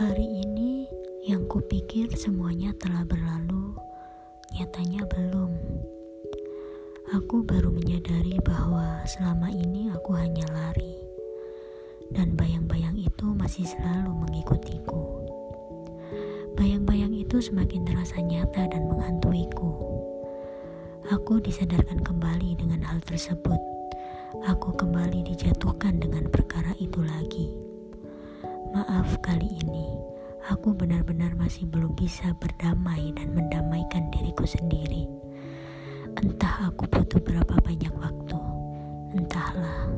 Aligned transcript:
Hari 0.00 0.24
ini 0.24 0.88
yang 1.28 1.44
kupikir 1.44 2.08
semuanya 2.16 2.72
telah 2.80 3.04
berlalu, 3.04 3.76
nyatanya 4.56 5.04
belum. 5.04 5.52
Aku 7.20 7.44
baru 7.44 7.68
menyadari 7.68 8.40
bahwa 8.40 9.04
selama 9.04 9.52
ini 9.52 9.92
aku 9.92 10.16
hanya 10.16 10.48
lari, 10.56 10.96
dan 12.16 12.32
bayang-bayang 12.32 12.96
itu 12.96 13.28
masih 13.36 13.68
selalu 13.68 14.16
mengikutiku. 14.24 15.04
Bayang-bayang 16.56 17.12
itu 17.12 17.36
semakin 17.44 17.84
terasa 17.84 18.24
nyata 18.24 18.72
dan 18.72 18.88
menghantuiku. 18.88 19.84
Aku 21.12 21.44
disadarkan 21.44 22.00
kembali 22.00 22.56
dengan 22.56 22.88
hal 22.88 23.04
tersebut. 23.04 23.60
Aku 24.48 24.72
kembali 24.80 25.28
dijatuhkan 25.28 26.00
dengan 26.00 26.24
perkara. 26.32 26.49
Maaf 28.70 29.18
kali 29.18 29.58
ini, 29.66 29.98
aku 30.46 30.70
benar-benar 30.70 31.34
masih 31.34 31.66
belum 31.66 31.90
bisa 31.98 32.30
berdamai 32.38 33.10
dan 33.18 33.34
mendamaikan 33.34 34.06
diriku 34.14 34.46
sendiri. 34.46 35.10
Entah 36.14 36.70
aku 36.70 36.86
butuh 36.86 37.18
berapa 37.18 37.58
banyak 37.66 37.90
waktu, 37.98 38.38
entahlah. 39.18 39.90